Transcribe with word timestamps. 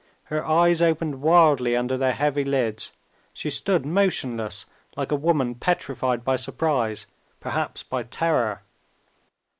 Her 0.33 0.43
eyes 0.43 0.81
opened 0.81 1.21
wildly 1.21 1.75
under 1.77 1.95
their 1.95 2.13
heavy 2.13 2.43
lids. 2.43 2.91
She 3.33 3.51
stood 3.51 3.85
motionless, 3.85 4.65
like 4.97 5.11
a 5.11 5.15
woman 5.15 5.53
petrified 5.53 6.23
by 6.25 6.37
surprise 6.37 7.05
perhaps 7.39 7.83
by 7.83 8.01
terror. 8.01 8.63